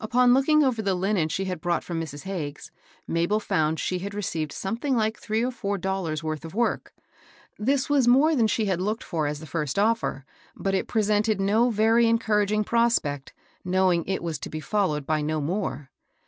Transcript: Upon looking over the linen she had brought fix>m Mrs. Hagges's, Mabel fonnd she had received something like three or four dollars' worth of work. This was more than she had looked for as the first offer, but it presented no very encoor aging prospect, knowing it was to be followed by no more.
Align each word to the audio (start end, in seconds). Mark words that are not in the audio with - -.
Upon 0.00 0.34
looking 0.34 0.64
over 0.64 0.82
the 0.82 0.96
linen 0.96 1.28
she 1.28 1.44
had 1.44 1.60
brought 1.60 1.84
fix>m 1.84 2.02
Mrs. 2.02 2.24
Hagges's, 2.24 2.72
Mabel 3.06 3.38
fonnd 3.38 3.78
she 3.78 4.00
had 4.00 4.12
received 4.12 4.50
something 4.50 4.96
like 4.96 5.16
three 5.16 5.44
or 5.44 5.52
four 5.52 5.78
dollars' 5.78 6.20
worth 6.20 6.44
of 6.44 6.52
work. 6.52 6.92
This 7.60 7.88
was 7.88 8.08
more 8.08 8.34
than 8.34 8.48
she 8.48 8.64
had 8.64 8.80
looked 8.80 9.04
for 9.04 9.28
as 9.28 9.38
the 9.38 9.46
first 9.46 9.78
offer, 9.78 10.24
but 10.56 10.74
it 10.74 10.88
presented 10.88 11.40
no 11.40 11.70
very 11.70 12.06
encoor 12.06 12.42
aging 12.42 12.64
prospect, 12.64 13.32
knowing 13.64 14.04
it 14.06 14.20
was 14.20 14.40
to 14.40 14.50
be 14.50 14.58
followed 14.58 15.06
by 15.06 15.20
no 15.22 15.40
more. 15.40 15.90